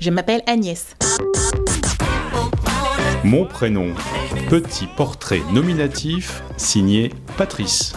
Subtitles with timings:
[0.00, 0.94] Je m'appelle Agnès.
[3.24, 3.94] Mon prénom,
[4.48, 7.94] petit portrait nominatif signé Patrice.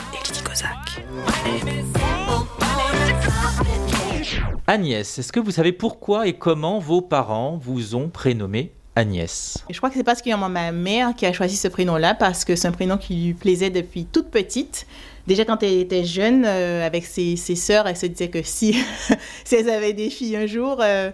[4.65, 9.63] Agnès, est-ce que vous savez pourquoi et comment vos parents vous ont prénommé Agnès?
[9.69, 12.67] Je crois que c'est particulièrement ma mère qui a choisi ce prénom-là parce que c'est
[12.67, 14.87] un prénom qui lui plaisait depuis toute petite.
[15.27, 18.75] Déjà quand elle était jeune, euh, avec ses, ses sœurs, elle se disait que si,
[19.45, 21.11] si elles avaient des filles un jour, euh,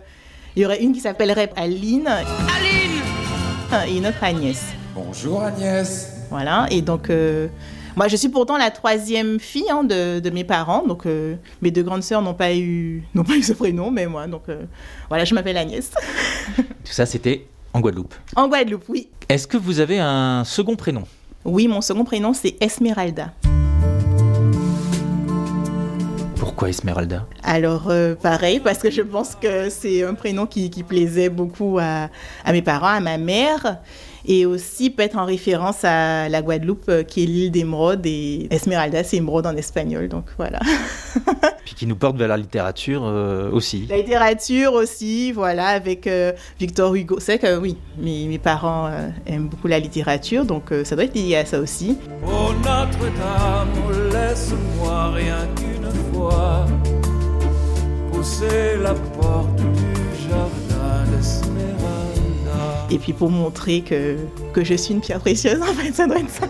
[0.57, 2.07] il y aurait une qui s'appellerait Aline.
[2.07, 4.65] Aline Et une autre Agnès.
[4.95, 6.11] Bonjour Agnès.
[6.31, 7.47] Voilà, et donc euh,
[7.95, 11.69] moi je suis pourtant la troisième fille hein, de, de mes parents, donc euh, mes
[11.69, 14.63] deux grandes sœurs n'ont pas eu n'ont pas eu ce prénom, mais moi, donc euh,
[15.09, 15.91] voilà, je m'appelle Agnès.
[16.57, 18.15] Tout ça, c'était en Guadeloupe.
[18.35, 19.09] en Guadeloupe, oui.
[19.29, 21.03] Est-ce que vous avez un second prénom?
[21.45, 23.31] Oui, mon second prénom c'est Esmeralda.
[26.57, 27.27] Pourquoi Esmeralda?
[27.43, 31.77] Alors euh, pareil, parce que je pense que c'est un prénom qui, qui plaisait beaucoup
[31.79, 32.09] à,
[32.43, 33.77] à mes parents, à ma mère.
[34.25, 38.03] Et aussi peut-être en référence à la Guadeloupe, euh, qui est l'île d'Émeraude.
[38.07, 40.09] Et Esmeralda, c'est émeraude en espagnol.
[40.09, 40.59] Donc voilà.
[41.63, 43.85] Puis qui nous porte vers la littérature euh, aussi.
[43.87, 47.19] La littérature aussi, voilà, avec euh, Victor Hugo.
[47.19, 51.05] C'est que oui, mes, mes parents euh, aiment beaucoup la littérature, donc euh, ça doit
[51.05, 51.99] être lié à ça aussi.
[52.25, 53.69] Oh Notre-Dame,
[54.11, 55.47] laisse-moi rien
[58.37, 62.87] pousser la porte du jardin d'Esmeralda.
[62.91, 64.17] Et puis pour montrer que,
[64.53, 66.47] que je suis une pierre précieuse, en fait, ça doit être ça.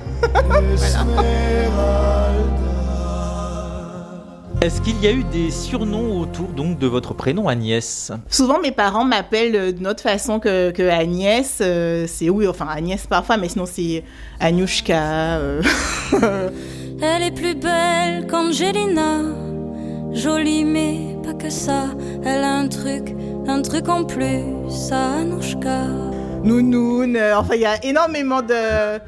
[4.60, 8.12] Est-ce qu'il y a eu des surnoms autour donc de votre prénom Agnès?
[8.28, 11.60] Souvent, mes parents m'appellent euh, d'une autre façon que, que Agnès.
[11.62, 14.04] euh, c'est oui, enfin Agnès parfois, mais sinon c'est
[14.40, 15.38] Agnouchka.
[15.38, 15.62] euh.
[17.02, 19.22] Elle est plus belle qu'Angelina,
[20.14, 21.86] jolie mais que ça.
[22.24, 23.16] Elle a un truc,
[23.48, 25.86] un truc en plus, ça Anouchka.
[26.44, 27.16] Nounoun.
[27.16, 29.00] euh, enfin, il y a énormément de.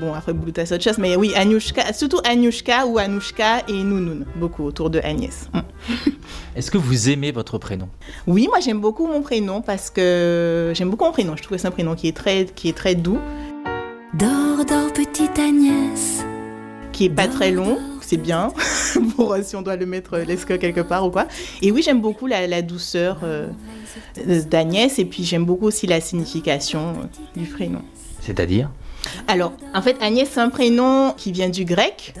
[0.00, 4.24] Bon, après Boulouta, c'est autre chose, mais oui, Agnouchka, surtout Agnouchka ou Anouchka et Nounoun,
[4.36, 5.50] beaucoup autour de Agnès.
[5.52, 5.58] Mm.
[6.56, 7.88] Est-ce que vous aimez votre prénom?
[8.26, 11.36] Oui, moi j'aime beaucoup mon prénom parce que j'aime beaucoup mon prénom.
[11.36, 13.18] Je trouve que c'est un prénom qui est très, qui est très doux,
[14.14, 16.24] Dors, dors, petite Agnès.
[16.92, 17.78] qui est pas très long.
[18.00, 18.48] C'est bien
[19.16, 21.26] pour euh, si on doit le mettre euh, l'esca quelque part ou quoi.
[21.60, 23.48] Et oui, j'aime beaucoup la, la douceur euh,
[24.50, 27.82] d'Agnès et puis j'aime beaucoup aussi la signification euh, du prénom.
[28.20, 28.70] C'est-à-dire?
[29.26, 32.14] Alors, en fait, Agnès, c'est un prénom qui vient du grec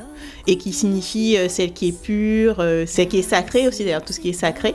[0.46, 4.04] et qui signifie euh, celle qui est pure, euh, celle qui est sacrée aussi, d'ailleurs,
[4.04, 4.74] tout ce qui est sacré.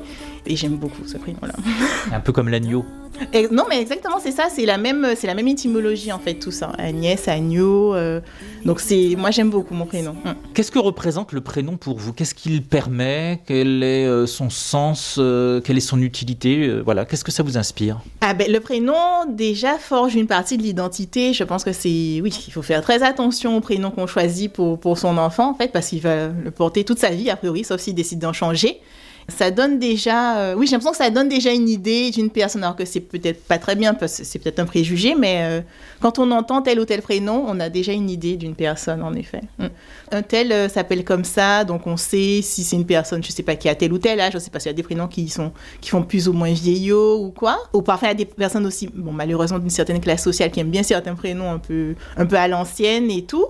[0.49, 1.53] Et j'aime beaucoup ce prénom-là.
[2.13, 2.85] Un peu comme l'agneau.
[3.33, 6.35] Et- non, mais exactement, c'est ça, c'est la même, c'est la même étymologie en fait,
[6.35, 6.71] tout ça.
[6.77, 7.93] Agnès, agneau.
[7.95, 8.21] euh,
[8.63, 10.13] donc c'est, moi j'aime beaucoup mon prénom.
[10.13, 10.31] Mm.
[10.53, 12.13] Qu'est-ce que représente le prénom pour vous?
[12.13, 13.41] Qu'est-ce qu'il permet?
[13.47, 17.43] Quel est euh, son sens euh, Quelle est son utilité Euh, Voilà, qu'est-ce que ça
[17.43, 17.99] vous inspire?
[18.21, 18.93] Ah ben, le prénom
[19.29, 21.33] déjà forge une partie de l'identité.
[21.33, 24.79] Je pense que c'est, oui, il faut faire très attention au prénom qu'on choisit pour,
[24.79, 27.63] pour son enfant en fait, parce qu'il va le porter toute sa vie a priori,
[27.63, 28.79] sauf s'il décide d'en changer.
[29.29, 32.63] Ça donne déjà, euh, oui, j'ai l'impression que ça donne déjà une idée d'une personne,
[32.63, 35.61] alors que c'est peut-être pas très bien, parce que c'est peut-être un préjugé, mais euh,
[35.99, 39.13] quand on entend tel ou tel prénom, on a déjà une idée d'une personne, en
[39.13, 39.41] effet.
[39.59, 39.65] Mm.
[40.13, 43.43] Un tel euh, s'appelle comme ça, donc on sait si c'est une personne, je sais
[43.43, 45.09] pas, qui a tel ou tel âge, je sais pas s'il y a des prénoms
[45.09, 45.51] qui sont
[45.81, 47.57] qui font plus ou moins vieillots ou quoi.
[47.73, 50.61] Ou parfois il y a des personnes aussi, bon malheureusement d'une certaine classe sociale qui
[50.61, 53.45] aiment bien certains prénoms un peu un peu à l'ancienne et tout.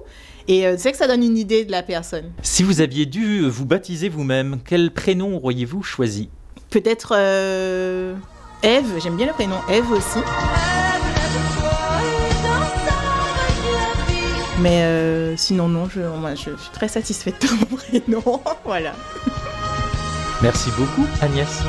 [0.47, 2.31] Et euh, c'est que ça donne une idée de la personne.
[2.41, 6.29] Si vous aviez dû euh, vous baptiser vous-même, quel prénom auriez-vous choisi?
[6.69, 8.15] Peut-être euh,
[8.63, 10.19] Eve, j'aime bien le prénom Eve aussi.
[14.59, 16.01] Mais euh, sinon, non, je,
[16.35, 18.41] je suis très satisfaite de mon prénom.
[18.65, 18.93] voilà.
[20.41, 21.61] Merci beaucoup, Agnès.